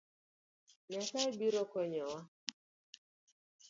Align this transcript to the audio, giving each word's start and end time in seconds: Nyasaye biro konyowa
Nyasaye 0.89 1.29
biro 1.39 1.61
konyowa 1.71 2.19